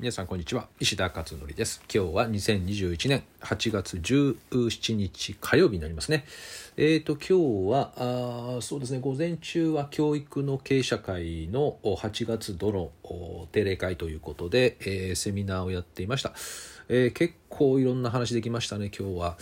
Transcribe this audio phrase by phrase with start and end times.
[0.00, 0.66] 皆さんこんにちは。
[0.80, 1.82] 石田勝則です。
[1.94, 6.24] 今日は2021年8月17日火曜日になりますね。
[6.78, 7.92] えーと今日は
[8.56, 9.00] あそうですね。
[9.00, 12.92] 午前中は教育の経営者会の8月度の
[13.52, 16.32] 定例会ということで、えー、セミナーをやっていました、
[16.88, 19.36] えー、結構いろんな話できましたね今日は。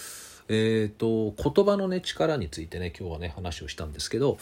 [0.48, 4.38] えーと言葉のね力についてね今日はね話をしたんですけど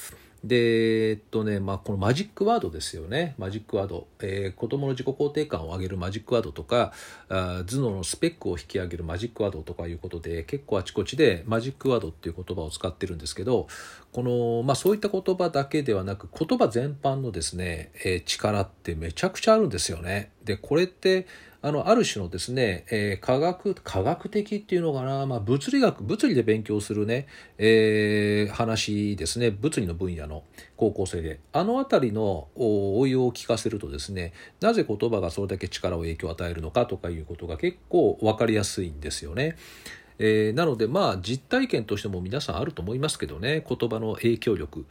[0.46, 3.34] で、えっとね、まあ、このマジックワードですよね。
[3.38, 4.06] マジックワード。
[4.20, 6.92] えー、子供の自己肯定感を上げるマジックワードとか、
[7.28, 13.66] あ頭脳のスペックを引き上げるマジックワードとかいうことで、結構あちこちでマジックワードっていう言葉を使ってるんですけど、
[14.12, 20.30] この、まあ、そういった言葉だけではなく、言葉全般のですね、えー、力ってめちゃくちゃあるんですよね。
[20.46, 21.27] で、これって、
[21.66, 27.27] あのある種のですね、えー、科学科学的っていうのかな、まあ、物理学物理で勉強するね、
[27.59, 30.45] えー、話ですね物理の分野の
[30.77, 39.56] 高校生であの辺りの応用を聞かせるとですねなぜ言葉がそれだけ力を影響を与えるのかとかいうことが結構分かりやすいんですよね。
[40.18, 43.64] えー、なのでまあ実体験としても皆さんあると思いますけどね。
[43.68, 44.86] 言葉の影響力。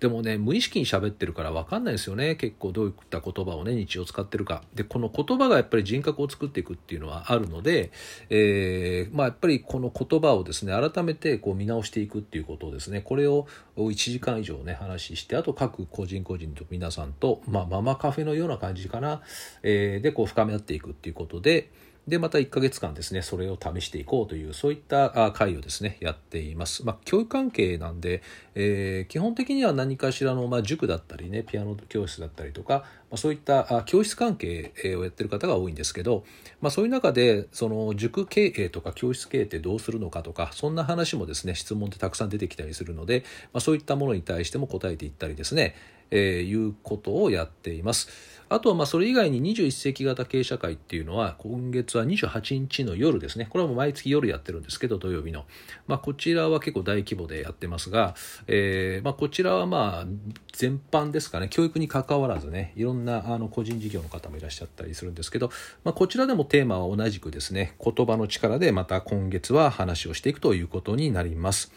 [0.00, 2.34] でもね無意識に喋ってるから分かんないですよね。
[2.36, 4.62] 結構どういった言葉をね日常使ってるか。
[4.74, 7.90] でこの言葉がやっぱり人格を作っていくっていうのはあるので、
[8.30, 19.22] えー、まあ、やっぱりこの言葉をですね改めてこう見直していくっていうことをですねこれを1時間以上ね話してあと各個人個人と皆さんと、まあ、ママカフェのような感じかな、
[19.62, 21.70] えー、でこう深め合っていくっていうことで
[22.06, 26.84] で、また1ヶ月間ですね、それを試していこうという、そういった会をですね、やっています。
[26.84, 28.22] まあ、教育関係なんで、
[28.54, 36.24] えー、基本的には何かしらの、まあ、塾だったりね、ピアノ教室だったりとか、まあ、そういった教室関係をやってる方が多いんですけど、
[36.60, 45.74] まあ、そういう中で、その塾経営とか教室経営ってどうするのかとか、そんな話もですね、質問でたくさん出てきたりするので、まあ、そういったものに対しても答えていったりですね、
[46.14, 48.08] えー、いうことをやっています。
[48.48, 53.48] あとはまあそれ以外に21世紀型経営者会っていうのは今月は28日の夜ですね。
[53.50, 55.44] これはもう毎月夜やってるんですけど土曜日の。
[55.88, 58.14] まあ、こちらは結構大規模でやってますが、
[58.46, 60.06] えー、まあこちらはまあ
[60.52, 65.50] 全般ですかね教育に関わらずねいろんなあの個人事業の方もいらっしゃったりするんですけど、
[65.82, 71.72] まあ、こちらでもテーマは同じくですね言葉の力でまた今月は話をしていくということになります。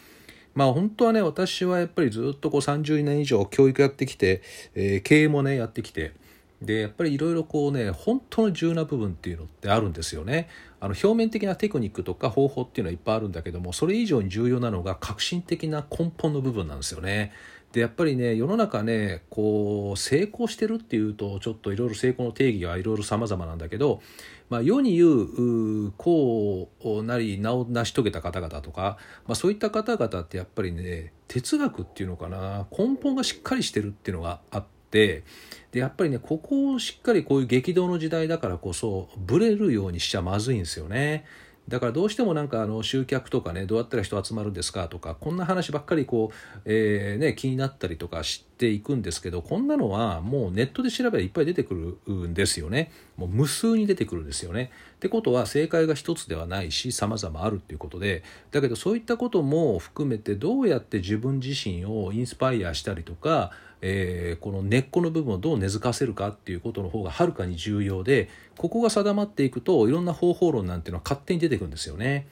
[0.58, 4.42] まあ本当はね私はやっぱりずっとこう30年以上教育やってきて、
[4.74, 6.14] えー、経営もねやってきて
[6.60, 10.48] でやっぱりいろいろこうね本当の重要な部分っていうのってあるんですよね。
[10.80, 17.32] あの表面的なテクニックとか方法っていうのはいっぱいあるんだけどもそれ以上に重要なのが革新的な根本の部分なんですよね。
[17.72, 24.00] でやっぱりね世の中ねこう成功してるっていうとちょっといろいろ成功の定義はいろいろ様々なんだけど、
[24.48, 28.96] まあ、世に言うこうなり名を成し遂げた方々とか、
[29.26, 35.24] まあ、そういった方々ってやっぱりね哲学っていうのかな根本がしっかりしてるっていうのがあって
[35.70, 41.26] でやっぱりねここをしっかりこういう激動の時代だからこそブレるようにしちゃまずいんですよね。
[41.68, 54.70] だからどうしてもなんかあの集客とかねどうやったら人集まるんですかとかこんな話ばっかりこう、えーね、気になったりとかしていくんですけどこんなのはもうネットで調べればいっぱい出てくるんですよねもう無数に出てくるんですよね。
[54.96, 72.26] ってことは正解が一つではないし様々あるっていうことでだけどそういったことも含めてどうやって自分自身をインスパイアしたりとかえー、この根っこの部分をどう根付かせるかっていうことの方がはるかに重要でここが定まっていくといろんな方法論なんていうのは勝手に出てくるんですよね。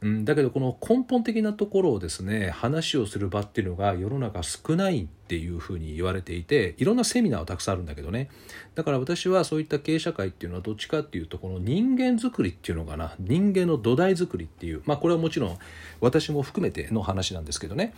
[0.00, 8.30] うん、だけどこの根本的なところをですね話をする場っていうのが世の中少ないっていうふうに言われていていろんなセミナーはたくさんあるんだけどね。
[8.76, 13.14] だから私はそういった経営者会っていうのはどっちかっていうとこの人間づくりっていうのかな。
[13.18, 14.82] 人間の土台づくりっていう。
[14.86, 15.58] まあこれはもちろん
[16.00, 17.92] 私も含めての話なんですけどね、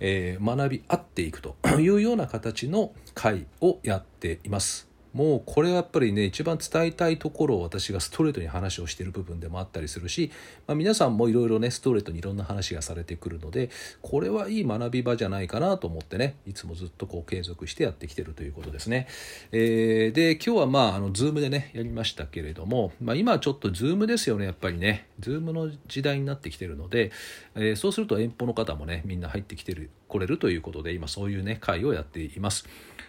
[0.00, 4.95] えー、学び合っていくというような形の会をやっています。
[5.16, 10.30] もうこれはやっぱりね一番伝えたいところを私がストレートに話をしている部分でもあったりするし、
[10.66, 13.70] まあ、皆さんもいろいろねストレートにいろんな話がされてくるので
[14.02, 19.08] これはいい学び場じゃないかなと思ってねいつもずっとこう継続してやってきてるということですね。
[19.52, 27.10] えー、で今日はまああの Zoom でねやりましたけれども、まあ、今ちょっと Zoom ですよねやっぱりね Zoom の時代になってきてるので、
[27.54, 32.66] えー、そうすると遠方の方もねみんな入ってきてる来れるということで今そういうね会をやっています。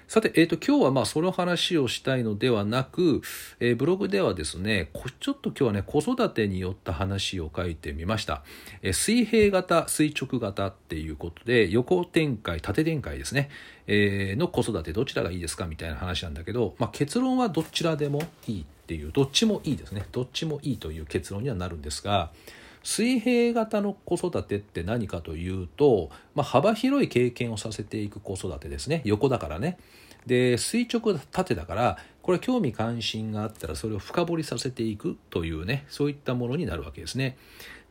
[0.08, 3.22] さて、えーと、今日はまあその話をしたいのではなく、
[3.60, 4.90] えー、ブログではですね
[5.20, 8.42] ちょっと今日はね子育てによった話を書いてみました、
[8.82, 13.50] えー、水平型垂直型っていうことで横展開縦展開ですね、
[13.88, 20.06] えー、の子育てどちらがいいですかみたいな話なんだけど、まあ、結論はどちらでもいいっていうどっちもいいですね。
[20.14, 22.32] どっちもいいという結論にはなるんですが
[22.88, 29.02] 水平型の子育てって何かというと、まあ、幅広い経験をさせていく子育てですね。
[29.04, 29.78] 横だからね。
[30.26, 37.38] で垂直縦だからこれは興味関心があったらそれを深掘りさせていくというねそういったものになるわけですね。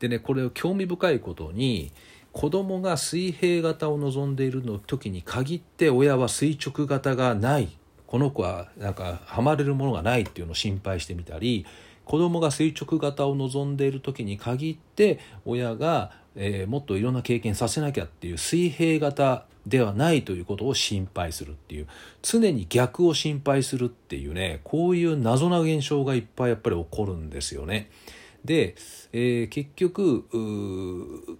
[0.01, 1.93] でねこれを興味深いことに
[2.33, 7.69] 子供が水平型を望んでいるの時に限って親は垂直型がない。
[8.07, 11.67] この子はなんかハマれるものがないっていうのを心配してみたり
[12.07, 21.89] 子供が垂直型を望んでいる時に限って親が、えー、もっといろんな経験させなきゃっていう水平型ではないということを心配するっていう
[22.23, 27.91] 常に逆を心配するっていうねこういう謎な現象がいっぱいやっぱり起こるんですよね。
[28.45, 28.77] で、
[29.13, 30.23] えー、結局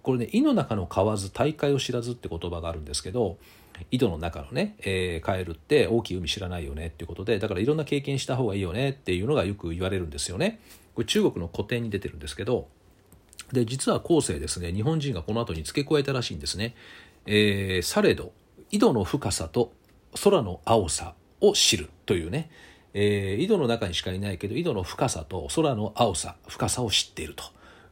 [0.03, 3.37] これね「井の中の蛙大海を知らず」って言葉があるんですけど
[3.91, 10.59] 井戸の中のね、えー、カエルって大きい海知らないよねっていうことでだからいろんな経験した方がいいよねっていうのがよく言われるんですよね。
[10.95, 12.67] これ中国の古典に出てるんですけど
[13.51, 16.75] で実は後世ですね日本人がこの後に付け加えたらしいんですね。
[17.25, 18.31] えー、されど
[18.71, 19.73] 井戸の深さと
[20.23, 22.49] 空の青さを知るというね
[22.99, 27.43] えー、井戸の中にしかいないけど井戸の深さと空の青さ深さを知っていると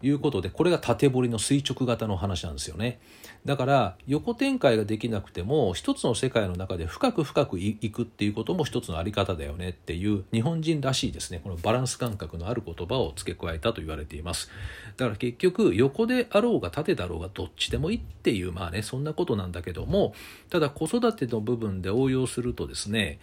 [0.06, 3.00] いうことでこれが縦彫りの垂直型の話なんですよね。
[3.44, 11.42] だから横展開ができなくても一つの世界の中で深く深くいくっていうことも一つの在り方だよねっていう日本人らしいですね。
[11.44, 14.52] このバランス感覚のある言葉を付け加えたと言われています。
[14.98, 20.14] だから結局横であろうが縦だろうがどっちでもいいっていうまあねそんなことなんだけども
[20.50, 23.20] ただ子育ての部分で応用するとですね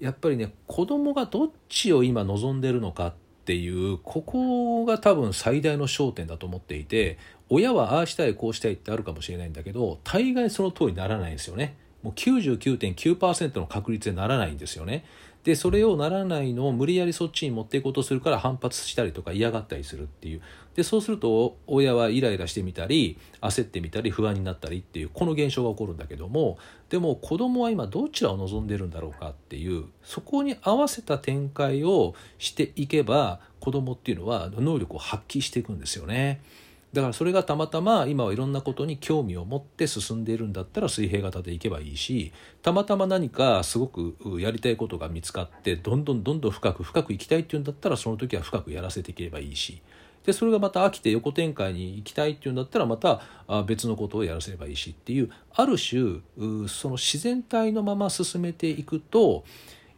[0.00, 7.16] やっぱりね子供がどっちを今望んでるのかってていうここが多分最大の焦点だと思っていて
[7.48, 11.74] 親はああしたいこうしたいってあるかもしれないんだけど大概その通りにならないんですよね。
[12.02, 15.04] もう99.9%の確率でならないんですよね。
[15.48, 20.42] でそれをならないのを無理やりそっちに持っていこうとするから反発したりとか嫌がったりするっていう
[20.74, 26.58] でそうすると親はイライラしてみたり焦ってみたり不安になったりっていうこの現象が起こるんだけども
[26.90, 36.42] でも子供は今どちらを望んでるんだろうかっていうそこに合わせた展開をしていけば子供っていうのは能力を発揮していくんですよね。
[36.92, 42.32] だからそれがたまたま今はいろんなことに興味を持って進んでいるんだったら水平型でいけばいいし
[42.62, 49.82] たまたま何かすごくやりたいことが見つかってどんどんどんどん深く深くいきたいっていうんだったらその時は深くやらせていければいいし
[50.24, 53.20] でそれがまた飽きて横展開に行きたいっていうんだったらまた
[53.66, 56.20] 別のことをやらせればいいしっていうある種
[56.68, 59.44] その自然体のまま進めていくと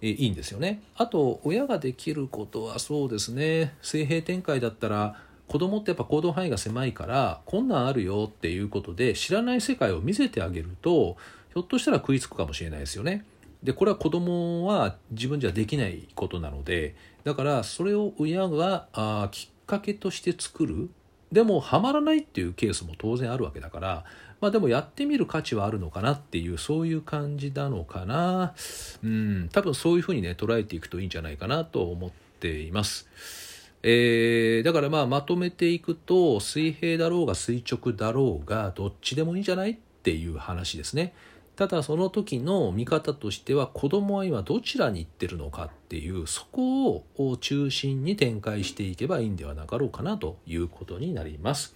[0.01, 0.83] いいんですよね。
[0.97, 5.17] あと親ができることはそうですね水平展開だったら
[5.51, 11.17] 子供ってやっぱ行動範囲が狭いからこんなんあるよっていうことで知らない世界を見せてあげると
[11.53, 13.25] ひょっとしたら食いつくかもしれないですよね。
[13.65, 16.95] でこれは子供は自分じゃできないことなので
[17.25, 20.89] だからそれを親があきっかけとして作る
[21.33, 24.05] でもハマらないっていうケースも当然あるわけだから
[24.41, 28.55] まあでもやってみる価値はあるのかなっていうそういう感じなのかな
[29.03, 33.50] うん多分そういうふうにね捉えていくといいんじゃないかなと思っています。
[33.83, 41.15] えー、だからまあまとめていくと水平だろうが垂直だろうがどっちでもいいんじゃないっていう話ですね。
[41.57, 51.75] ただその時の見方としては子供は今どちらに行ってるのかっていうそこを中心に展開していけばいいんではなかろうかなということになります。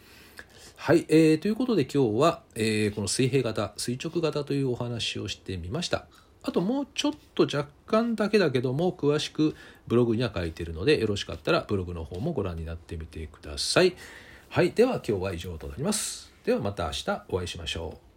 [0.76, 6.06] はい、えー、ということで今日は、えー、この水平型垂直型というお話をしてみました。
[6.46, 9.56] あともうちょっと若干だけだけども詳しく
[9.86, 13.96] ブログには書いているのでよろしかったらブログの方もご覧になってみてください。
[14.50, 16.32] はい、では今日は以上となります。
[16.44, 18.13] ではまた明日お会いしましょう。